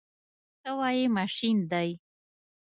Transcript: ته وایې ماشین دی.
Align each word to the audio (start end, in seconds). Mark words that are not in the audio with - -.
ته 0.61 0.71
وایې 0.79 1.05
ماشین 1.17 1.57
دی. 1.71 1.89